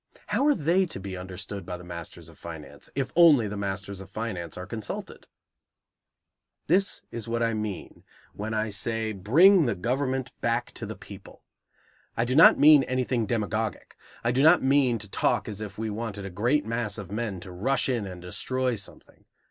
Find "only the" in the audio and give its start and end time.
3.15-3.55